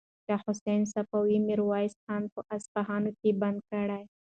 شاه 0.25 0.41
حسین 0.45 0.81
صفوي 0.93 1.37
میرویس 1.47 1.93
خان 2.03 2.23
په 2.33 2.39
اصفهان 2.55 3.03
کې 3.19 3.29
بندي 3.41 3.63
کړ. 3.69 3.87